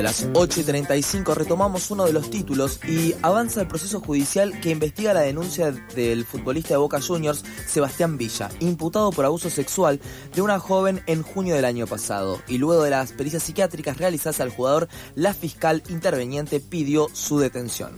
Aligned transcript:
De 0.00 0.04
las 0.04 0.26
8 0.32 0.60
y 0.60 0.64
35 0.64 1.34
retomamos 1.34 1.90
uno 1.90 2.06
de 2.06 2.14
los 2.14 2.30
títulos 2.30 2.80
y 2.88 3.14
avanza 3.20 3.60
el 3.60 3.68
proceso 3.68 4.00
judicial 4.00 4.58
que 4.62 4.70
investiga 4.70 5.12
la 5.12 5.20
denuncia 5.20 5.72
del 5.72 6.24
futbolista 6.24 6.70
de 6.70 6.78
Boca 6.78 7.02
Juniors, 7.02 7.44
Sebastián 7.66 8.16
Villa, 8.16 8.48
imputado 8.60 9.10
por 9.10 9.26
abuso 9.26 9.50
sexual 9.50 10.00
de 10.34 10.40
una 10.40 10.58
joven 10.58 11.02
en 11.04 11.22
junio 11.22 11.54
del 11.54 11.66
año 11.66 11.86
pasado. 11.86 12.40
Y 12.48 12.56
luego 12.56 12.82
de 12.82 12.88
las 12.88 13.12
pericias 13.12 13.42
psiquiátricas 13.42 13.98
realizadas 13.98 14.40
al 14.40 14.48
jugador, 14.48 14.88
la 15.16 15.34
fiscal 15.34 15.82
interveniente 15.90 16.60
pidió 16.60 17.08
su 17.12 17.38
detención. 17.38 17.92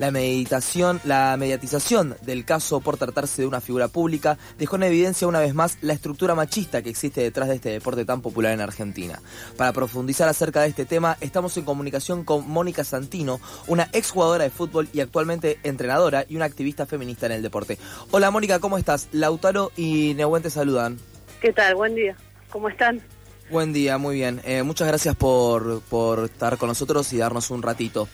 La 0.00 0.10
meditación, 0.10 1.00
la 1.04 1.36
mediatización 1.36 2.16
del 2.22 2.44
caso 2.44 2.80
por 2.80 2.96
tratarse 2.96 3.42
de 3.42 3.48
una 3.48 3.60
figura 3.60 3.86
pública 3.86 4.38
dejó 4.58 4.74
en 4.74 4.82
evidencia 4.82 5.28
una 5.28 5.38
vez 5.38 5.54
más 5.54 5.78
la 5.82 5.92
estructura 5.92 6.34
machista 6.34 6.82
que 6.82 6.90
existe 6.90 7.20
detrás 7.20 7.48
de 7.48 7.54
este 7.54 7.68
deporte 7.68 8.04
tan 8.04 8.20
popular 8.20 8.52
en 8.52 8.60
Argentina. 8.60 9.20
Para 9.56 9.72
profundizar 9.72 10.28
acerca 10.28 10.62
de 10.62 10.68
este 10.68 10.84
tema, 10.84 11.16
estamos 11.20 11.56
en 11.58 11.64
comunicación 11.64 12.24
con 12.24 12.48
Mónica 12.50 12.82
Santino, 12.82 13.40
una 13.68 13.88
exjugadora 13.92 14.42
de 14.42 14.50
fútbol 14.50 14.88
y 14.92 14.98
actualmente 14.98 15.60
entrenadora 15.62 16.26
y 16.28 16.34
una 16.34 16.46
activista 16.46 16.86
feminista 16.86 17.26
en 17.26 17.32
el 17.32 17.42
deporte. 17.42 17.78
Hola 18.10 18.32
Mónica, 18.32 18.58
¿cómo 18.58 18.78
estás? 18.78 19.06
Lautaro 19.12 19.70
y 19.76 20.14
Nehuen 20.14 20.42
te 20.42 20.50
saludan. 20.50 20.98
¿Qué 21.40 21.52
tal? 21.52 21.76
Buen 21.76 21.94
día. 21.94 22.16
¿Cómo 22.50 22.68
están? 22.68 23.00
Buen 23.48 23.72
día, 23.72 23.98
muy 23.98 24.16
bien. 24.16 24.40
Eh, 24.44 24.64
muchas 24.64 24.88
gracias 24.88 25.14
por, 25.14 25.82
por 25.82 26.24
estar 26.24 26.56
con 26.56 26.68
nosotros 26.68 27.12
y 27.12 27.18
darnos 27.18 27.50
un 27.50 27.62
ratito. 27.62 28.08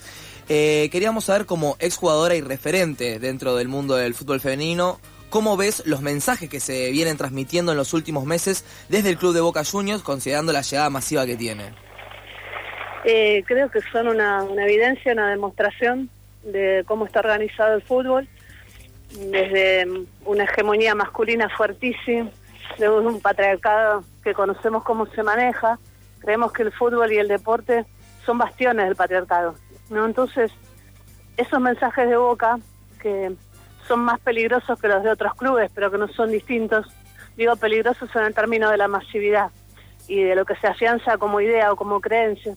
Eh, 0.53 0.89
queríamos 0.91 1.27
saber 1.27 1.47
como 1.47 1.77
exjugadora 1.79 2.35
y 2.35 2.41
referente 2.41 3.21
dentro 3.21 3.55
del 3.55 3.69
mundo 3.69 3.95
del 3.95 4.15
fútbol 4.15 4.41
femenino, 4.41 4.99
¿cómo 5.29 5.57
ves 5.57 5.87
los 5.87 6.03
mensajes 6.03 6.51
que 6.51 6.59
se 6.59 6.91
vienen 6.91 7.17
transmitiendo 7.17 7.71
en 7.71 7.79
los 7.79 7.95
últimos 7.95 8.25
meses 8.25 8.65
desde 8.89 9.11
el 9.11 9.17
club 9.17 9.33
de 9.33 9.43
Boca 9.43 9.63
Juniors, 9.65 10.03
considerando 10.03 10.53
la 10.53 10.63
llegada 10.63 10.91
masiva 10.91 11.25
que 11.25 11.37
tiene? 11.37 11.67
Eh, 13.05 13.45
creo 13.47 13.71
que 13.71 13.79
son 13.93 14.09
una, 14.09 14.45
evidencia, 14.59 15.13
una 15.13 15.31
demostración 15.31 16.11
de 16.43 16.83
cómo 16.85 17.07
está 17.07 17.21
organizado 17.21 17.77
el 17.77 17.83
fútbol, 17.83 18.27
desde 19.31 19.87
una 20.25 20.43
hegemonía 20.43 20.97
masculina 20.97 21.49
fuertísima, 21.49 22.29
de 22.77 22.91
un 22.91 23.21
patriarcado 23.21 24.03
que 24.25 24.35
conocemos 24.35 24.83
cómo 24.83 25.07
se 25.07 25.23
maneja. 25.23 25.79
Creemos 26.19 26.51
que 26.51 26.65
el 26.65 26.73
fútbol 26.73 27.13
y 27.13 27.19
el 27.19 27.29
deporte 27.29 27.85
son 28.27 28.39
bastiones 28.39 28.87
del 28.87 28.97
patriarcado. 28.97 29.55
¿No? 29.91 30.07
Entonces, 30.07 30.51
esos 31.37 31.61
mensajes 31.61 32.09
de 32.09 32.17
boca 32.17 32.59
que 33.01 33.33
son 33.87 34.01
más 34.01 34.21
peligrosos 34.21 34.81
que 34.81 34.89
los 34.89 35.03
de 35.03 35.11
otros 35.11 35.35
clubes, 35.35 35.71
pero 35.75 35.91
que 35.91 35.99
no 35.99 36.09
son 36.09 36.31
distintos, 36.31 36.87
digo 37.37 37.57
peligrosos 37.57 38.09
en 38.15 38.23
el 38.23 38.35
término 38.35 38.71
de 38.71 38.77
la 38.77 38.89
masividad 38.89 39.51
y 40.07 40.23
de 40.23 40.35
lo 40.35 40.45
que 40.45 40.57
se 40.57 40.67
afianza 40.67 41.19
como 41.19 41.41
idea 41.41 41.73
o 41.73 41.77
como 41.77 42.01
creencia, 42.01 42.55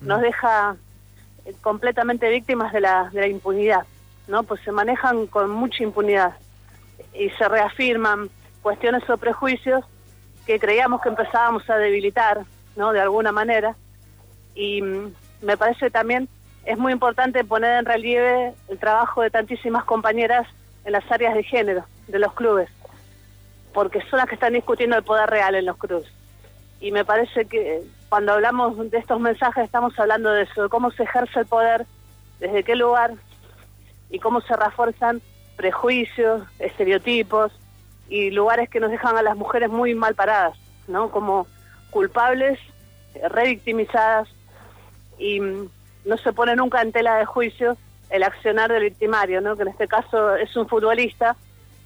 nos 0.00 0.18
mm. 0.20 0.22
deja 0.22 0.76
eh, 1.44 1.54
completamente 1.60 2.28
víctimas 2.28 2.72
de 2.72 2.80
la, 2.80 3.10
de 3.12 3.20
la 3.20 3.26
impunidad, 3.28 3.86
¿no? 4.28 4.42
Pues 4.42 4.60
se 4.62 4.72
manejan 4.72 5.26
con 5.26 5.50
mucha 5.50 5.82
impunidad 5.82 6.34
y 7.14 7.30
se 7.30 7.48
reafirman 7.48 8.28
cuestiones 8.62 9.08
o 9.08 9.16
prejuicios 9.16 9.84
que 10.46 10.58
creíamos 10.58 11.00
que 11.02 11.08
empezábamos 11.08 11.68
a 11.70 11.76
debilitar, 11.76 12.42
¿no? 12.76 12.92
De 12.92 13.00
alguna 13.00 13.32
manera. 13.32 13.76
Y 14.54 14.82
mm, 14.82 15.14
me 15.42 15.56
parece 15.56 15.90
también 15.90 16.28
es 16.64 16.78
muy 16.78 16.92
importante 16.92 17.44
poner 17.44 17.78
en 17.78 17.84
relieve 17.84 18.52
el 18.68 18.78
trabajo 18.78 19.22
de 19.22 19.30
tantísimas 19.30 19.84
compañeras 19.84 20.46
en 20.84 20.92
las 20.92 21.10
áreas 21.10 21.34
de 21.34 21.42
género 21.42 21.84
de 22.08 22.18
los 22.18 22.32
clubes, 22.34 22.68
porque 23.72 24.00
son 24.10 24.18
las 24.18 24.28
que 24.28 24.34
están 24.34 24.52
discutiendo 24.52 24.96
el 24.96 25.02
poder 25.02 25.28
real 25.28 25.54
en 25.54 25.66
los 25.66 25.76
clubes. 25.76 26.10
Y 26.80 26.92
me 26.92 27.04
parece 27.04 27.46
que 27.46 27.82
cuando 28.08 28.32
hablamos 28.32 28.90
de 28.90 28.98
estos 28.98 29.20
mensajes 29.20 29.64
estamos 29.64 29.98
hablando 29.98 30.30
de 30.30 30.42
eso, 30.42 30.64
de 30.64 30.68
cómo 30.68 30.90
se 30.90 31.04
ejerce 31.04 31.40
el 31.40 31.46
poder, 31.46 31.86
desde 32.40 32.64
qué 32.64 32.74
lugar 32.74 33.14
y 34.10 34.18
cómo 34.18 34.40
se 34.40 34.54
refuerzan 34.56 35.22
prejuicios, 35.56 36.42
estereotipos 36.58 37.52
y 38.08 38.30
lugares 38.30 38.68
que 38.68 38.80
nos 38.80 38.90
dejan 38.90 39.16
a 39.16 39.22
las 39.22 39.36
mujeres 39.36 39.70
muy 39.70 39.94
mal 39.94 40.14
paradas, 40.14 40.58
¿no? 40.88 41.10
Como 41.10 41.46
culpables, 41.90 42.58
revictimizadas 43.30 44.28
y 45.18 45.40
no 46.04 46.16
se 46.16 46.32
pone 46.32 46.56
nunca 46.56 46.82
en 46.82 46.92
tela 46.92 47.16
de 47.16 47.24
juicio 47.24 47.76
el 48.10 48.22
accionar 48.22 48.70
del 48.70 48.84
victimario, 48.84 49.40
¿no? 49.40 49.56
que 49.56 49.62
en 49.62 49.68
este 49.68 49.88
caso 49.88 50.36
es 50.36 50.54
un 50.56 50.68
futbolista, 50.68 51.36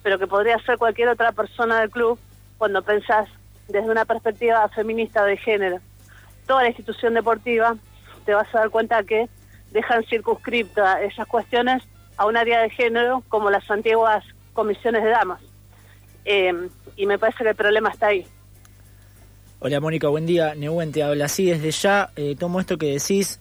pero 0.03 0.19
que 0.19 0.27
podría 0.27 0.59
ser 0.60 0.78
cualquier 0.78 1.09
otra 1.09 1.32
persona 1.32 1.81
del 1.81 1.91
club 1.91 2.19
cuando 2.59 2.82
pensás 2.82 3.28
desde 3.69 3.91
una 3.91 4.05
perspectiva 4.05 4.69
feminista 4.69 5.25
de 5.25 5.37
género. 5.37 5.78
Toda 6.47 6.62
la 6.62 6.69
institución 6.69 7.15
deportiva 7.15 7.76
te 8.25 8.34
vas 8.34 8.53
a 8.55 8.60
dar 8.60 8.71
cuenta 8.71 9.03
que 9.05 9.28
dejan 9.71 10.05
circunscriptas 10.05 11.03
esas 11.03 11.26
cuestiones 11.26 11.82
a 12.16 12.26
un 12.26 12.37
área 12.37 12.60
de 12.62 12.71
género 12.71 13.22
como 13.28 13.50
las 13.50 13.71
antiguas 13.71 14.25
comisiones 14.53 15.05
de 15.05 15.10
damas. 15.10 15.41
Eh, 16.25 16.69
y 16.97 17.06
me 17.06 17.19
parece 17.19 17.44
que 17.44 17.50
el 17.50 17.56
problema 17.56 17.91
está 17.91 18.09
ahí. 18.09 18.26
Hola 19.59 19.81
Mónica, 19.81 20.09
buen 20.09 20.26
día. 20.26 20.55
Nehuen 20.55 20.93
te 20.93 21.03
habla 21.03 21.26
así 21.26 21.47
desde 21.47 21.71
ya. 21.71 22.10
Eh, 22.16 22.37
tomo 22.38 22.60
esto 22.60 22.78
que 22.78 22.87
decís 22.87 23.41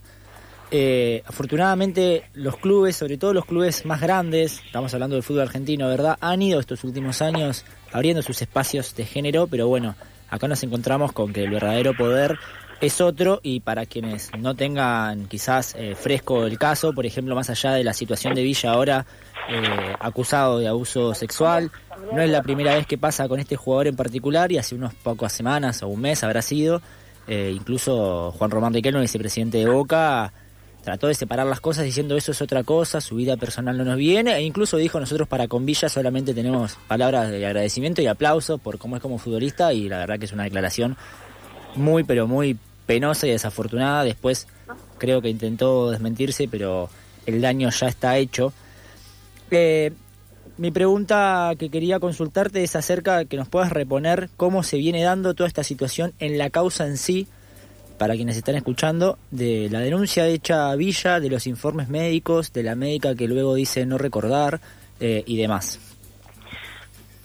eh, 0.72 1.22
afortunadamente 1.26 2.24
los 2.34 2.58
clubes, 2.58 2.96
sobre 2.96 3.18
todo 3.18 3.34
los 3.34 3.46
clubes 3.46 3.86
más 3.86 4.02
grandes, 4.02 4.62
estamos 4.66 4.94
hablando 4.94 5.16
del 5.16 5.24
fútbol 5.24 5.44
argentino, 5.44 5.88
¿verdad? 5.88 6.18
Han 6.22 6.42
ido 6.42 6.60
estos 6.60 6.84
últimos 6.84 7.22
años 7.22 7.66
abriendo 7.92 8.22
sus 8.22 8.42
espacios 8.42 8.96
de 8.96 9.06
género, 9.06 9.48
pero 9.48 9.68
bueno, 9.68 9.96
acá 10.30 10.48
nos 10.48 10.64
encontramos 10.64 11.12
con 11.12 11.34
que 11.34 11.44
el 11.44 11.52
verdadero 11.52 11.94
poder 11.96 12.40
es 12.82 13.00
otro 13.00 13.40
y 13.44 13.60
para 13.60 13.86
quienes 13.86 14.32
no 14.38 14.56
tengan 14.56 15.28
quizás 15.28 15.76
eh, 15.78 15.96
fresco 15.96 16.46
el 16.46 16.58
caso, 16.58 16.94
por 16.94 17.06
ejemplo, 17.06 17.36
más 17.36 17.50
allá 17.50 17.74
de 17.74 17.84
la 17.84 17.94
situación 17.94 18.34
de 18.34 18.42
Villa 18.42 18.72
ahora 18.72 19.06
eh, 19.48 19.96
acusado 20.00 20.58
de 20.58 20.68
abuso 20.68 21.14
sexual, 21.14 21.72
no 22.12 22.22
es 22.22 22.30
la 22.30 22.42
primera 22.42 22.74
vez 22.74 22.88
que 22.88 22.98
pasa 22.98 23.28
con 23.28 23.40
este 23.40 23.56
jugador 23.56 23.88
en 23.88 23.96
particular 23.96 24.52
y 24.52 24.58
hace 24.58 24.74
unos 24.74 24.96
pocas 24.96 25.32
semanas 25.32 25.84
o 25.84 25.88
un 25.88 26.02
mes 26.02 26.24
habrá 26.24 26.42
sido, 26.42 26.82
incluso 27.28 28.32
Juan 28.38 28.52
Román 28.52 28.74
Riquelme, 28.74 29.02
vicepresidente 29.02 29.58
de 29.60 29.68
Boca, 29.68 30.32
trató 30.86 31.08
de 31.08 31.16
separar 31.16 31.48
las 31.48 31.60
cosas 31.60 31.84
diciendo 31.84 32.16
eso 32.16 32.32
es 32.32 32.42
otra 32.42 32.64
cosa, 32.64 33.02
su 33.02 33.16
vida 33.16 33.36
personal 33.38 33.76
no 33.76 33.84
nos 33.84 33.98
viene, 33.98 34.36
e 34.36 34.44
incluso 34.44 34.78
dijo 34.78 35.00
nosotros 35.00 35.28
para 35.28 35.48
con 35.48 35.66
Villa 35.66 35.90
solamente 35.90 36.34
tenemos 36.34 36.78
palabras 36.88 37.32
de 37.32 37.44
agradecimiento 37.44 38.04
y 38.04 38.08
aplauso 38.08 38.60
por 38.60 38.78
cómo 38.78 38.96
es 38.96 39.02
como 39.02 39.18
futbolista 39.18 39.74
y 39.74 39.90
la 39.90 39.98
verdad 39.98 40.20
que 40.20 40.26
es 40.26 40.32
una 40.32 40.44
declaración 40.44 40.96
muy 41.76 42.04
pero 42.04 42.28
muy 42.28 42.58
penosa 42.86 43.26
y 43.26 43.32
desafortunada. 43.32 44.04
Después 44.04 44.48
creo 45.00 45.24
que 45.24 45.30
intentó 45.30 45.90
desmentirse, 45.90 46.48
pero 46.48 46.90
el 47.26 47.42
daño 47.42 47.72
ya 47.72 47.88
está 47.88 48.18
hecho. 48.18 48.54
Eh, 49.50 49.92
mi 50.58 50.70
pregunta 50.70 51.52
que 51.58 51.70
quería 51.70 52.00
consultarte 52.00 52.64
es 52.64 52.76
acerca 52.76 53.18
de 53.18 53.26
que 53.26 53.38
nos 53.38 53.50
puedas 53.50 53.72
reponer 53.72 54.30
cómo 54.38 54.62
se 54.62 54.78
viene 54.78 55.02
dando 55.02 55.34
toda 55.34 55.48
esta 55.48 55.64
situación 55.64 56.14
en 56.20 56.38
la 56.38 56.52
causa 56.52 56.86
en 56.86 56.98
sí 56.98 57.28
para 57.98 58.16
quienes 58.16 58.38
están 58.38 58.56
escuchando, 58.56 59.18
de 59.32 59.70
la 59.72 59.80
denuncia 59.80 60.28
hecha 60.28 60.70
a 60.70 60.76
Villa, 60.76 61.20
de 61.20 61.30
los 61.30 61.48
informes 61.48 61.90
médicos, 61.90 62.52
de 62.54 62.64
la 62.64 62.76
médica 62.76 63.16
que 63.16 63.28
luego 63.28 63.56
dice 63.56 63.86
no 63.86 63.98
recordar 63.98 64.60
eh, 65.00 65.24
y 65.26 65.38
demás. 65.38 65.80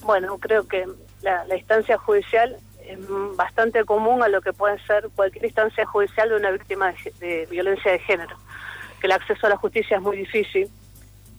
Bueno, 0.03 0.39
creo 0.39 0.67
que 0.67 0.87
la, 1.23 1.45
instancia 1.57 1.99
judicial 1.99 2.57
es 2.85 2.99
bastante 3.37 3.85
común 3.85 4.22
a 4.22 4.28
lo 4.28 4.41
que 4.41 4.53
puede 4.53 4.78
ser 4.84 5.09
cualquier 5.15 5.45
instancia 5.45 5.87
judicial 5.87 6.31
de 6.31 6.37
una 6.37 6.51
víctima 6.51 6.93
de 7.21 7.47
violencia 7.51 7.93
de 7.93 7.99
género, 8.01 8.37
que 9.01 9.07
el 9.07 9.13
acceso 9.13 9.47
a 9.47 9.51
la 9.51 9.57
justicia 9.57 9.99
es 9.99 10.03
muy 10.03 10.16
difícil, 10.16 10.69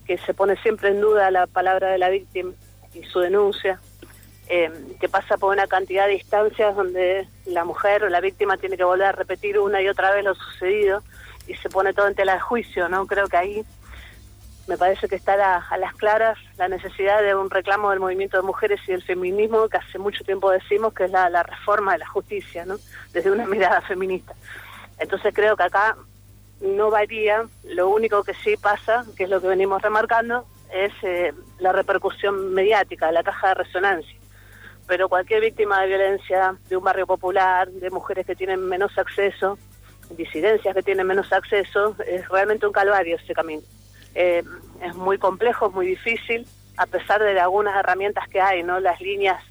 que 0.06 0.18
se 0.18 0.34
pone 0.34 0.56
siempre 0.62 0.90
en 0.90 1.00
duda 1.00 1.30
la 1.30 1.46
palabra 1.46 1.90
de 1.90 1.98
la 1.98 2.08
víctima 2.08 2.52
y 2.94 3.02
su 3.04 3.20
denuncia, 3.20 3.80
eh, 4.48 4.70
que 5.00 5.08
pasa 5.08 5.36
por 5.36 5.52
una 5.52 5.66
cantidad 5.66 6.06
de 6.06 6.14
instancias 6.14 6.74
donde 6.74 7.28
la 7.46 7.64
mujer 7.64 8.04
o 8.04 8.08
la 8.08 8.20
víctima 8.20 8.56
tiene 8.56 8.76
que 8.76 8.84
volver 8.84 9.06
a 9.06 9.12
repetir 9.12 9.58
una 9.58 9.80
y 9.80 9.88
otra 9.88 10.12
vez 10.12 10.24
lo 10.24 10.34
sucedido 10.34 11.02
y 11.46 11.54
se 11.54 11.68
pone 11.68 11.92
todo 11.92 12.08
en 12.08 12.14
tela 12.14 12.34
de 12.34 12.40
juicio, 12.40 12.88
¿no? 12.88 13.06
Creo 13.06 13.28
que 13.28 13.36
ahí 13.36 13.64
me 14.68 14.76
parece 14.76 15.08
que 15.08 15.16
está 15.16 15.58
a 15.58 15.78
las 15.78 15.94
claras 15.94 16.38
la 16.56 16.68
necesidad 16.68 17.22
de 17.22 17.34
un 17.34 17.50
reclamo 17.50 17.90
del 17.90 18.00
movimiento 18.00 18.36
de 18.36 18.44
mujeres 18.44 18.80
y 18.86 18.92
del 18.92 19.02
feminismo 19.02 19.68
que 19.68 19.78
hace 19.78 19.98
mucho 19.98 20.22
tiempo 20.24 20.50
decimos 20.50 20.94
que 20.94 21.04
es 21.04 21.10
la, 21.10 21.28
la 21.30 21.42
reforma 21.42 21.92
de 21.92 21.98
la 21.98 22.06
justicia, 22.06 22.64
¿no? 22.64 22.76
Desde 23.12 23.30
una 23.30 23.46
mirada 23.46 23.80
feminista. 23.82 24.34
Entonces 24.98 25.34
creo 25.34 25.56
que 25.56 25.64
acá 25.64 25.96
no 26.60 26.90
varía, 26.90 27.44
lo 27.64 27.88
único 27.88 28.22
que 28.22 28.34
sí 28.34 28.56
pasa, 28.56 29.04
que 29.16 29.24
es 29.24 29.30
lo 29.30 29.40
que 29.40 29.48
venimos 29.48 29.82
remarcando, 29.82 30.46
es 30.72 30.92
eh, 31.02 31.32
la 31.58 31.72
repercusión 31.72 32.54
mediática, 32.54 33.10
la 33.10 33.22
caja 33.22 33.48
de 33.48 33.54
resonancia 33.54 34.21
pero 34.86 35.08
cualquier 35.08 35.40
víctima 35.40 35.80
de 35.82 35.88
violencia, 35.88 36.56
de 36.68 36.76
un 36.76 36.84
barrio 36.84 37.06
popular, 37.06 37.70
de 37.70 37.90
mujeres 37.90 38.26
que 38.26 38.34
tienen 38.34 38.60
menos 38.68 38.96
acceso, 38.98 39.58
disidencias 40.10 40.74
que 40.74 40.82
tienen 40.82 41.06
menos 41.06 41.32
acceso, 41.32 41.96
es 42.06 42.28
realmente 42.28 42.66
un 42.66 42.72
calvario 42.72 43.16
ese 43.16 43.34
camino. 43.34 43.62
Eh, 44.14 44.42
es 44.82 44.94
muy 44.94 45.18
complejo, 45.18 45.68
es 45.68 45.72
muy 45.72 45.86
difícil, 45.86 46.46
a 46.76 46.86
pesar 46.86 47.22
de 47.22 47.38
algunas 47.38 47.76
herramientas 47.76 48.28
que 48.28 48.40
hay, 48.40 48.62
¿no? 48.62 48.80
Las 48.80 49.00
líneas 49.00 49.42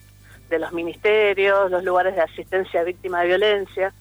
de 0.50 0.60
los 0.60 0.74
ministerios, 0.74 1.72
los 1.72 1.84
lugares 1.84 2.16
de 2.16 2.22
asistencia 2.22 2.81
a 2.81 2.84
víctimas 2.84 3.22
de 3.22 3.27
violencia. 3.27 3.94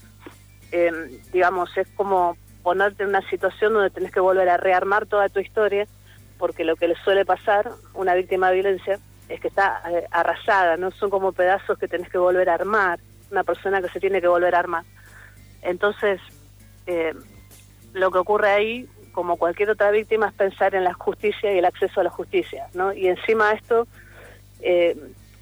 Eh, 0.73 0.93
digamos, 1.33 1.77
es 1.77 1.89
como 1.97 2.37
ponerte 2.63 3.05
en 3.05 3.11
una 3.11 3.27
situación 3.31 3.73
donde 3.73 3.91
tenés 3.91 4.13
que 4.13 4.21
volver 4.21 4.49
a 4.49 4.57
rearmar 4.57 5.07
toda 5.07 5.29
tu 5.29 5.41
historia, 5.41 5.87
porque 6.39 6.65
lo 6.65 6.77
que 6.77 6.89
le 6.89 6.97
suele 6.97 7.25
pasar 7.25 7.71
una 7.95 8.15
víctima 8.15 8.49
de 8.49 8.55
violencia 8.55 8.99
es 9.31 9.41
que 9.41 9.49
está 9.49 9.81
eh, 9.91 10.07
arrasada, 10.11 10.77
no 10.77 10.91
son 10.91 11.09
como 11.09 11.33
pedazos 11.33 11.79
que 11.79 11.89
tenés 11.89 12.11
que 12.11 12.19
volver 12.19 12.51
a 12.51 12.55
armar, 12.55 12.99
una 13.31 13.45
persona 13.45 13.81
que 13.81 13.89
se 13.89 14.01
tiene 14.01 14.21
que 14.21 14.29
volver 14.29 14.55
a 14.55 14.59
armar. 14.59 14.85
Entonces, 15.63 16.21
eh, 16.87 17.15
lo 17.93 18.11
que 18.11 18.19
ocurre 18.19 18.51
ahí, 18.51 18.89
como 19.13 19.37
cualquier 19.37 19.71
otra 19.71 19.91
víctima, 19.91 20.29
es 20.29 20.35
pensar 20.35 20.75
en 20.75 20.85
la 20.85 20.95
justicia 20.95 21.53
y 21.53 21.59
el 21.59 21.65
acceso 21.65 22.01
a 22.01 22.05
la 22.05 22.11
justicia, 22.11 22.69
¿no? 22.75 22.93
Y 22.93 23.07
encima 23.07 23.51
de 23.51 23.55
esto, 23.57 23.87
eh, 24.63 24.97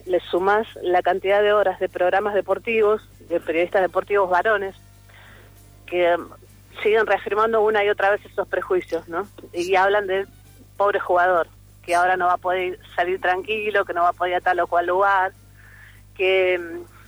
le 0.05 0.21
sumas 0.21 0.67
la 0.83 1.03
cantidad 1.03 1.43
de 1.43 1.53
horas 1.53 1.81
de 1.81 1.89
programas 1.89 2.35
deportivos, 2.35 3.09
de 3.29 3.41
periodistas 3.41 3.83
deportivos 3.83 4.29
varones, 4.29 4.77
que 5.87 6.15
um, 6.15 6.29
siguen 6.83 7.07
reafirmando 7.07 7.63
una 7.63 7.85
y 7.85 7.89
otra 7.89 8.11
vez 8.11 8.25
esos 8.25 8.49
prejuicios, 8.49 9.09
¿no? 9.09 9.27
Y 9.53 9.75
hablan 9.77 10.07
del 10.07 10.29
pobre 10.77 11.01
jugador, 11.01 11.49
que 11.89 11.95
ahora 11.95 12.19
no 12.19 12.27
va 12.27 12.35
a 12.35 12.37
poder 12.37 12.79
salir 12.95 13.19
tranquilo, 13.19 13.83
que 13.87 13.95
no 13.95 14.03
va 14.03 14.11
a 14.11 14.13
poder 14.13 14.33
ir 14.33 14.37
a 14.37 14.41
tal 14.43 14.61
o 14.61 14.67
cual 14.67 14.87
lugar, 14.87 15.33
que 16.15 16.61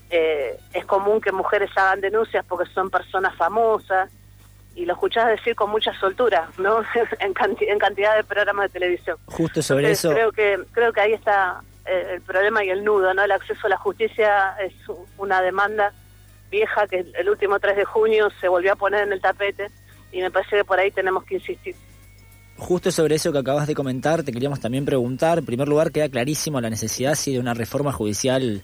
eh, 0.08 0.58
es 0.72 0.86
común 0.86 1.20
que 1.20 1.32
mujeres 1.32 1.70
hagan 1.76 2.00
denuncias 2.00 2.42
porque 2.48 2.66
son 2.72 2.88
personas 2.88 3.36
famosas, 3.36 4.10
y 4.74 4.86
lo 4.86 4.94
escuchás 4.94 5.28
decir 5.28 5.54
con 5.54 5.70
mucha 5.70 5.92
soltura, 6.00 6.48
¿no? 6.56 6.80
en, 7.18 7.34
en, 7.60 7.78
cantidad 7.78 8.16
de 8.16 8.24
programas 8.24 8.72
de 8.72 8.78
televisión. 8.80 9.18
Justo 9.26 9.60
sobre 9.60 9.90
eso. 9.90 10.12
Creo 10.12 10.32
que, 10.32 10.58
creo 10.72 10.94
que 10.94 11.00
ahí 11.02 11.12
está 11.12 11.60
eh, 11.84 12.12
el 12.14 12.22
problema 12.22 12.64
y 12.64 12.70
el 12.70 12.82
nudo, 12.82 13.12
¿no? 13.12 13.22
El 13.22 13.32
acceso 13.32 13.66
a 13.66 13.68
la 13.68 13.76
justicia 13.76 14.56
es 14.64 14.72
una 15.18 15.42
demanda 15.42 15.92
vieja 16.50 16.86
que 16.86 17.04
el 17.18 17.28
último 17.28 17.60
3 17.60 17.76
de 17.76 17.84
junio 17.84 18.30
se 18.40 18.48
volvió 18.48 18.72
a 18.72 18.76
poner 18.76 19.02
en 19.02 19.12
el 19.12 19.20
tapete 19.20 19.70
y 20.10 20.22
me 20.22 20.30
parece 20.30 20.56
que 20.56 20.64
por 20.64 20.78
ahí 20.78 20.90
tenemos 20.90 21.22
que 21.24 21.34
insistir. 21.34 21.76
Justo 22.60 22.92
sobre 22.92 23.16
eso 23.16 23.32
que 23.32 23.38
acabas 23.38 23.66
de 23.66 23.74
comentar, 23.74 24.22
te 24.22 24.32
queríamos 24.32 24.60
también 24.60 24.84
preguntar. 24.84 25.38
En 25.38 25.46
primer 25.46 25.66
lugar, 25.66 25.90
queda 25.90 26.10
clarísimo 26.10 26.60
la 26.60 26.68
necesidad 26.68 27.14
sí, 27.14 27.32
de 27.32 27.40
una 27.40 27.54
reforma 27.54 27.90
judicial 27.90 28.62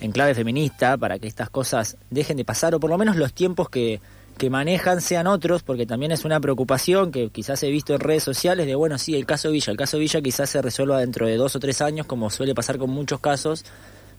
en 0.00 0.12
clave 0.12 0.34
feminista 0.34 0.96
para 0.96 1.20
que 1.20 1.28
estas 1.28 1.48
cosas 1.48 1.96
dejen 2.10 2.36
de 2.36 2.44
pasar, 2.44 2.74
o 2.74 2.80
por 2.80 2.90
lo 2.90 2.98
menos 2.98 3.14
los 3.14 3.32
tiempos 3.32 3.70
que, 3.70 4.00
que 4.36 4.50
manejan 4.50 5.00
sean 5.00 5.28
otros, 5.28 5.62
porque 5.62 5.86
también 5.86 6.10
es 6.10 6.24
una 6.24 6.40
preocupación 6.40 7.12
que 7.12 7.30
quizás 7.30 7.62
he 7.62 7.70
visto 7.70 7.94
en 7.94 8.00
redes 8.00 8.24
sociales 8.24 8.66
de, 8.66 8.74
bueno, 8.74 8.98
sí, 8.98 9.14
el 9.14 9.26
caso 9.26 9.50
Villa, 9.52 9.70
el 9.70 9.78
caso 9.78 9.96
Villa 9.98 10.20
quizás 10.20 10.50
se 10.50 10.60
resuelva 10.60 10.98
dentro 10.98 11.26
de 11.26 11.36
dos 11.36 11.54
o 11.54 11.60
tres 11.60 11.80
años, 11.80 12.04
como 12.04 12.30
suele 12.30 12.52
pasar 12.52 12.78
con 12.78 12.90
muchos 12.90 13.20
casos, 13.20 13.64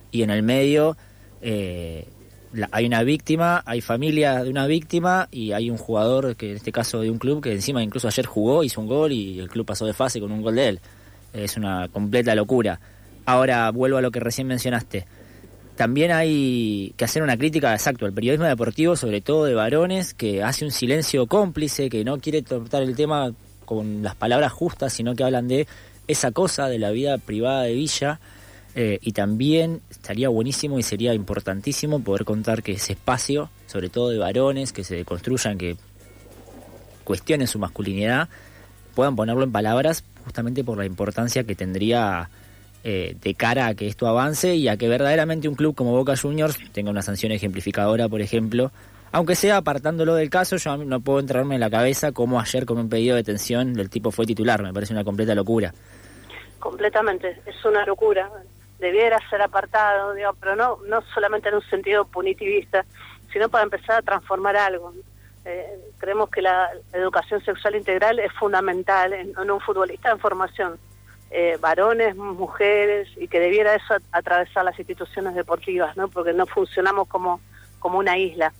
y 0.10 0.24
en 0.24 0.30
el 0.30 0.42
medio 0.42 0.96
eh, 1.42 2.08
hay 2.72 2.86
una 2.86 3.04
víctima, 3.04 3.64
hay 3.66 3.82
familia 3.82 4.44
de 4.44 4.50
una 4.50 4.68
víctima 4.68 5.28
y 5.32 5.52
hay 5.52 5.70
un 5.70 5.78
jugador, 5.78 6.36
que 6.36 6.52
en 6.52 6.58
este 6.58 6.72
caso 6.72 7.02
de 7.02 7.12
un 7.12 7.18
club, 7.18 7.42
que 7.42 7.52
encima 7.52 7.84
incluso 7.84 8.08
ayer 8.08 8.26
jugó, 8.26 8.64
hizo 8.64 8.82
un 8.82 8.88
gol 8.88 9.12
y 9.12 9.40
el 9.40 9.50
club 9.50 9.66
pasó 9.66 9.86
de 9.86 9.94
fase 9.94 10.20
con 10.20 10.32
un 10.32 10.42
gol 10.42 10.56
de 10.56 10.70
él. 10.70 10.80
Es 11.34 11.58
una 11.58 11.88
completa 11.90 12.34
locura. 12.36 12.80
Ahora 13.26 13.70
vuelvo 13.72 13.98
a 13.98 14.02
lo 14.02 14.12
que 14.12 14.20
recién 14.20 14.48
mencionaste. 14.48 15.06
También 15.76 16.12
hay 16.12 16.94
que 16.98 17.06
hacer 17.06 17.22
una 17.22 17.38
crítica, 17.38 17.74
exacto, 17.74 18.06
al 18.06 18.14
periodismo 18.14 18.48
deportivo, 18.48 18.96
sobre 18.96 19.22
todo 19.22 19.46
de 19.46 19.54
varones, 19.54 20.14
que 20.14 20.42
hace 20.42 20.66
un 20.66 20.72
silencio 20.72 21.28
cómplice, 21.28 21.90
que 21.90 22.04
no 22.04 22.18
quiere 22.18 22.42
tratar 22.42 22.82
el 22.82 22.96
tema 22.96 23.32
con 23.66 24.02
las 24.02 24.16
palabras 24.16 24.52
justas, 24.52 24.94
sino 24.94 25.14
que 25.14 25.24
hablan 25.24 25.48
de 25.48 25.68
esa 26.08 26.32
cosa 26.32 26.68
de 26.68 26.80
la 26.80 26.90
vida 26.90 27.18
privada 27.18 27.64
de 27.64 27.74
Villa 27.74 28.20
eh, 28.80 29.00
y 29.02 29.14
también 29.14 29.82
estaría 29.90 30.30
buenísimo 30.30 30.78
y 30.78 30.84
sería 30.84 31.16
importantísimo 31.16 32.00
poder 32.00 32.26
contar 32.26 32.62
que 32.62 32.74
ese 32.74 32.94
espacio, 32.94 33.50
sobre 33.66 33.90
todo 33.90 34.10
de 34.10 34.20
varones, 34.20 34.72
que 34.72 34.84
se 34.84 35.04
construyan, 35.04 35.58
que 35.58 35.78
cuestionen 37.04 37.48
su 37.48 37.58
masculinidad, 37.58 38.30
puedan 38.94 39.16
ponerlo 39.16 39.42
en 39.42 39.52
palabras 39.52 40.04
justamente 40.26 40.64
por 40.64 40.78
la 40.78 40.86
importancia 40.86 41.44
que 41.44 41.56
tendría 41.56 42.30
eh, 42.84 43.18
de 43.20 43.34
cara 43.34 43.66
a 43.66 43.74
que 43.74 43.88
esto 43.88 44.06
avance 44.06 44.54
y 44.56 44.68
a 44.68 44.78
que 44.78 44.88
verdaderamente 44.88 45.50
un 45.50 45.56
club 45.56 45.74
como 45.74 45.94
Boca 45.94 46.16
Juniors 46.16 46.56
tenga 46.72 46.92
una 46.92 47.02
sanción 47.02 47.32
ejemplificadora, 47.32 48.08
por 48.08 48.22
ejemplo, 48.22 48.72
aunque 49.12 49.34
sea 49.34 49.58
apartándolo 49.58 50.14
del 50.14 50.30
caso, 50.30 50.58
yo 50.58 50.78
no 50.78 51.00
puedo 51.00 51.20
entrarme 51.20 51.56
en 51.56 51.62
la 51.62 51.72
cabeza 51.72 52.12
como 52.12 52.40
ayer 52.40 52.68
con 52.68 52.78
un 52.78 52.90
pedido 52.90 53.16
de 53.16 53.24
detención 53.24 53.74
del 53.74 53.90
tipo 53.90 54.12
fue 54.12 54.28
titular, 54.28 54.62
me 54.62 54.72
parece 54.72 54.94
una 54.94 55.04
completa 55.04 55.34
locura. 55.34 55.74
Completamente, 56.60 57.42
es 57.48 57.66
una 57.66 57.84
locura 57.84 58.30
debiera 58.80 59.20
ser 59.30 59.42
apartado, 59.42 60.14
digo, 60.14 60.34
pero 60.40 60.56
no, 60.56 60.80
no 60.88 61.02
solamente 61.14 61.50
en 61.50 61.56
un 61.56 61.70
sentido 61.70 62.06
punitivista, 62.06 62.86
sino 63.32 63.50
para 63.50 63.64
empezar 63.64 63.98
a 63.98 64.02
transformar 64.02 64.56
algo. 64.56 64.94
Eh, 65.46 65.80
creemos 65.98 66.30
que 66.30 66.42
la 66.42 66.70
educación 66.94 67.44
sexual 67.44 67.76
integral 67.76 68.20
es 68.20 68.32
fundamental 68.34 69.14
en, 69.14 69.38
un 69.50 69.62
futbolista 69.62 70.12
en 70.12 70.20
formación, 70.20 70.78
eh, 71.32 71.58
varones, 71.60 72.16
mujeres, 72.16 73.08
y 73.16 73.28
que 73.28 73.40
debiera 73.40 73.76
eso 73.76 73.96
atravesar 74.12 74.66
las 74.66 74.78
instituciones 74.78 75.36
deportivas, 75.36 75.96
¿no? 75.96 76.10
porque 76.10 76.34
no 76.34 76.46
funcionamos 76.46 77.08
como, 77.08 77.40
como 77.80 77.98
una 77.98 78.18
isla. 78.18 78.54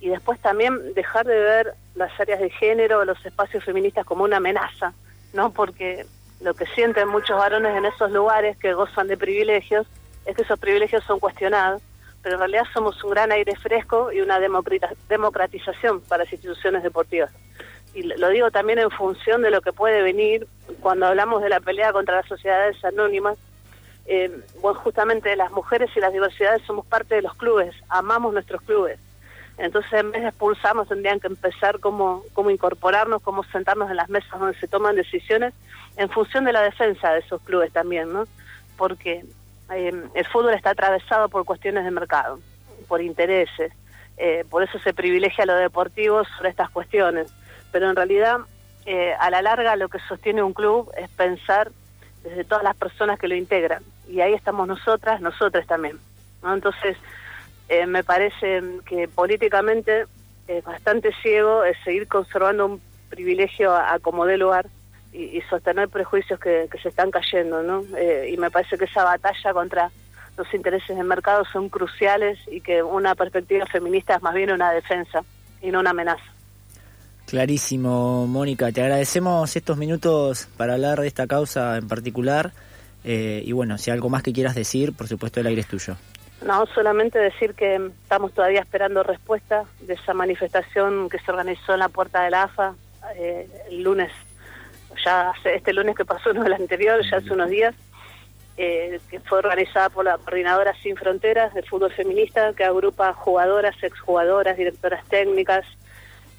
Y 0.00 0.08
después 0.08 0.40
también 0.40 0.94
dejar 0.94 1.26
de 1.26 1.38
ver 1.38 1.74
las 1.94 2.18
áreas 2.18 2.40
de 2.40 2.50
género, 2.50 3.04
los 3.04 3.24
espacios 3.24 3.64
feministas 3.64 4.04
como 4.04 4.24
una 4.24 4.38
amenaza, 4.38 4.94
¿no? 5.32 5.52
porque 5.52 6.06
lo 6.42 6.54
que 6.54 6.66
sienten 6.66 7.08
muchos 7.08 7.38
varones 7.38 7.76
en 7.76 7.84
esos 7.84 8.10
lugares 8.10 8.56
que 8.56 8.74
gozan 8.74 9.06
de 9.06 9.16
privilegios 9.16 9.86
es 10.26 10.36
que 10.36 10.42
esos 10.42 10.58
privilegios 10.58 11.04
son 11.04 11.20
cuestionados, 11.20 11.82
pero 12.22 12.34
en 12.34 12.40
realidad 12.40 12.64
somos 12.72 13.02
un 13.04 13.10
gran 13.10 13.32
aire 13.32 13.54
fresco 13.56 14.12
y 14.12 14.20
una 14.20 14.38
democratización 14.40 16.00
para 16.02 16.24
las 16.24 16.32
instituciones 16.32 16.82
deportivas. 16.82 17.32
Y 17.94 18.02
lo 18.02 18.28
digo 18.30 18.50
también 18.50 18.78
en 18.78 18.90
función 18.90 19.42
de 19.42 19.50
lo 19.50 19.60
que 19.60 19.72
puede 19.72 20.02
venir 20.02 20.46
cuando 20.80 21.06
hablamos 21.06 21.42
de 21.42 21.48
la 21.48 21.60
pelea 21.60 21.92
contra 21.92 22.16
las 22.16 22.26
sociedades 22.26 22.82
anónimas. 22.84 23.36
Eh, 24.06 24.30
bueno, 24.60 24.80
justamente 24.80 25.36
las 25.36 25.52
mujeres 25.52 25.90
y 25.94 26.00
las 26.00 26.12
diversidades 26.12 26.62
somos 26.62 26.86
parte 26.86 27.16
de 27.16 27.22
los 27.22 27.34
clubes, 27.34 27.74
amamos 27.88 28.32
nuestros 28.32 28.62
clubes. 28.62 28.98
Entonces, 29.62 29.92
en 29.92 30.10
vez 30.10 30.22
de 30.22 30.28
expulsarnos, 30.30 30.88
tendrían 30.88 31.20
que 31.20 31.28
empezar 31.28 31.78
como, 31.78 32.24
como 32.32 32.50
incorporarnos, 32.50 33.22
como 33.22 33.44
sentarnos 33.44 33.88
en 33.88 33.96
las 33.96 34.08
mesas 34.08 34.40
donde 34.40 34.58
se 34.58 34.66
toman 34.66 34.96
decisiones 34.96 35.54
en 35.96 36.10
función 36.10 36.44
de 36.44 36.52
la 36.52 36.62
defensa 36.62 37.12
de 37.12 37.20
esos 37.20 37.40
clubes 37.42 37.72
también, 37.72 38.12
¿no? 38.12 38.24
Porque 38.76 39.24
eh, 39.70 39.92
el 40.14 40.26
fútbol 40.26 40.54
está 40.54 40.70
atravesado 40.70 41.28
por 41.28 41.44
cuestiones 41.44 41.84
de 41.84 41.92
mercado, 41.92 42.40
por 42.88 43.00
intereses, 43.00 43.72
eh, 44.16 44.44
por 44.50 44.64
eso 44.64 44.80
se 44.80 44.92
privilegia 44.92 45.46
lo 45.46 45.54
deportivo 45.54 46.24
sobre 46.24 46.50
estas 46.50 46.68
cuestiones. 46.70 47.32
Pero 47.70 47.88
en 47.88 47.94
realidad, 47.94 48.38
eh, 48.84 49.14
a 49.20 49.30
la 49.30 49.42
larga, 49.42 49.76
lo 49.76 49.88
que 49.88 50.00
sostiene 50.08 50.42
un 50.42 50.54
club 50.54 50.90
es 50.96 51.08
pensar 51.10 51.70
desde 52.24 52.42
todas 52.42 52.64
las 52.64 52.74
personas 52.74 53.16
que 53.16 53.28
lo 53.28 53.36
integran. 53.36 53.84
Y 54.08 54.22
ahí 54.22 54.34
estamos 54.34 54.66
nosotras, 54.66 55.20
nosotras 55.20 55.68
también. 55.68 56.00
¿no? 56.42 56.52
Entonces, 56.52 56.96
eh, 57.72 57.86
me 57.86 58.04
parece 58.04 58.60
que 58.84 59.08
políticamente 59.08 60.04
es 60.46 60.62
bastante 60.62 61.10
ciego 61.22 61.64
es 61.64 61.76
seguir 61.84 62.06
conservando 62.06 62.66
un 62.66 62.80
privilegio 63.08 63.74
a, 63.74 63.98
como 63.98 64.26
de 64.26 64.36
lugar 64.36 64.66
y, 65.12 65.40
sostener 65.48 65.88
prejuicios 65.88 66.38
que, 66.38 66.68
se 66.82 66.88
están 66.88 67.10
cayendo, 67.10 67.62
¿no? 67.62 67.84
Eh, 67.96 68.30
y 68.32 68.36
me 68.36 68.50
parece 68.50 68.76
que 68.76 68.84
esa 68.84 69.04
batalla 69.04 69.52
contra 69.52 69.90
los 70.36 70.52
intereses 70.52 70.96
de 70.96 71.02
mercado 71.02 71.44
son 71.50 71.70
cruciales 71.70 72.38
y 72.50 72.60
que 72.60 72.82
una 72.82 73.14
perspectiva 73.14 73.64
feminista 73.66 74.16
es 74.16 74.22
más 74.22 74.34
bien 74.34 74.52
una 74.52 74.72
defensa 74.72 75.22
y 75.62 75.70
no 75.70 75.80
una 75.80 75.90
amenaza. 75.90 76.24
Clarísimo, 77.26 78.26
Mónica. 78.26 78.70
Te 78.72 78.82
agradecemos 78.82 79.56
estos 79.56 79.78
minutos 79.78 80.48
para 80.58 80.74
hablar 80.74 81.00
de 81.00 81.06
esta 81.06 81.26
causa 81.26 81.78
en 81.78 81.88
particular. 81.88 82.52
Eh, 83.04 83.42
y 83.44 83.52
bueno, 83.52 83.78
si 83.78 83.90
hay 83.90 83.94
algo 83.94 84.10
más 84.10 84.22
que 84.22 84.32
quieras 84.32 84.54
decir, 84.54 84.92
por 84.92 85.08
supuesto 85.08 85.40
el 85.40 85.46
aire 85.46 85.62
es 85.62 85.68
tuyo. 85.68 85.96
No, 86.44 86.66
solamente 86.66 87.18
decir 87.18 87.54
que 87.54 87.90
estamos 88.02 88.32
todavía 88.32 88.60
esperando 88.60 89.02
respuesta 89.02 89.64
de 89.80 89.94
esa 89.94 90.12
manifestación 90.12 91.08
que 91.08 91.18
se 91.20 91.30
organizó 91.30 91.74
en 91.74 91.80
la 91.80 91.88
puerta 91.88 92.24
de 92.24 92.30
la 92.30 92.44
AFA 92.44 92.74
eh, 93.16 93.48
el 93.68 93.82
lunes, 93.82 94.10
ya 95.04 95.30
hace, 95.30 95.54
este 95.54 95.72
lunes 95.72 95.94
que 95.96 96.04
pasó, 96.04 96.32
no 96.34 96.44
el 96.44 96.52
anterior, 96.52 97.00
ya 97.08 97.18
hace 97.18 97.32
unos 97.32 97.48
días, 97.48 97.74
eh, 98.56 99.00
que 99.08 99.20
fue 99.20 99.38
organizada 99.38 99.88
por 99.88 100.04
la 100.04 100.18
Coordinadora 100.18 100.74
Sin 100.82 100.96
Fronteras 100.96 101.54
de 101.54 101.62
Fútbol 101.62 101.92
Feminista, 101.92 102.52
que 102.54 102.64
agrupa 102.64 103.12
jugadoras, 103.12 103.80
exjugadoras, 103.82 104.56
directoras 104.56 105.04
técnicas, 105.06 105.64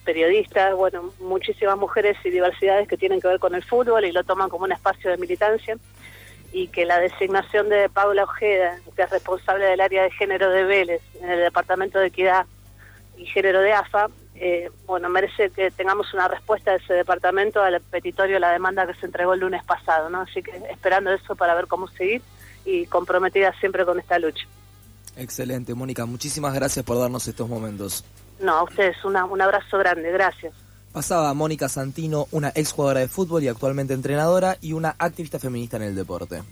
periodistas, 0.03 0.75
bueno, 0.75 1.13
muchísimas 1.19 1.77
mujeres 1.77 2.17
y 2.25 2.29
diversidades 2.29 2.89
que 2.89 2.98
tienen 2.98 3.22
que 3.22 3.29
ver 3.29 3.39
con 3.39 3.55
el 3.55 3.63
fútbol 3.63 4.03
y 4.03 4.12
lo 4.12 4.25
toman 4.25 4.50
como 4.50 4.65
un 4.65 4.74
espacio 4.74 5.10
de 5.10 5.17
militancia 5.17 5.77
y 6.53 6.67
que 6.67 6.86
la 6.86 7.00
designación 7.00 7.67
de 7.67 7.89
Paula 7.89 8.24
Ojeda, 8.24 8.77
que 8.95 9.01
es 9.01 9.10
responsable 9.10 9.65
del 9.65 9.81
área 9.81 10.03
de 10.03 10.12
género 10.12 10.51
de 10.51 10.63
Vélez 10.63 11.01
en 11.19 11.31
el 11.31 11.39
Departamento 11.39 12.00
de 12.00 12.07
Equidad 12.07 12.45
y 13.17 13.25
Género 13.25 13.60
de 13.60 13.74
AFA, 13.74 14.07
eh, 14.36 14.69
bueno, 14.86 15.10
merece 15.10 15.50
que 15.50 15.72
tengamos 15.72 16.13
una 16.13 16.27
respuesta 16.27 16.72
de 16.72 16.77
ese 16.77 16.93
departamento 16.93 17.62
al 17.62 17.81
petitorio, 17.81 18.39
la 18.39 18.51
demanda 18.51 18.86
que 18.86 18.93
se 18.95 19.07
entregó 19.07 19.33
el 19.33 19.39
lunes 19.39 19.63
pasado, 19.63 20.10
¿no? 20.10 20.22
Así 20.22 20.43
que 20.43 20.51
esperando 20.69 21.12
eso 21.12 21.36
para 21.36 21.55
ver 21.55 21.67
cómo 21.67 21.88
seguir 21.88 22.22
y 22.65 22.86
comprometida 22.86 23.51
siempre 23.60 23.83
con 23.83 24.00
esta 24.00 24.19
lucha. 24.19 24.45
Excelente, 25.17 25.74
Mónica, 25.74 26.05
muchísimas 26.05 26.53
gracias 26.53 26.86
por 26.86 27.00
darnos 27.00 27.27
estos 27.27 27.50
momentos. 27.50 28.03
No, 28.39 28.60
a 28.60 28.63
ustedes 28.63 29.03
una, 29.03 29.25
un 29.25 29.41
abrazo 29.41 29.77
grande, 29.79 30.12
gracias. 30.12 30.53
Pasaba 30.94 31.34
Mónica 31.34 31.70
Santino, 31.70 32.28
una 32.30 32.50
exjugadora 32.50 33.00
de 33.00 33.08
fútbol 33.08 33.42
y 33.44 33.48
actualmente 33.48 33.96
entrenadora, 33.96 34.58
y 34.62 34.74
una 34.74 34.96
activista 35.00 35.40
feminista 35.40 35.78
en 35.78 35.84
el 35.84 35.96
deporte. 35.96 36.44